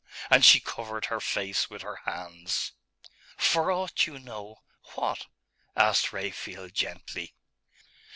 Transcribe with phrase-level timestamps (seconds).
[0.31, 2.71] And she covered her face with her hands.
[3.37, 4.63] 'For aught you know,
[4.95, 5.27] what?'
[5.75, 7.35] asked Raphael gently.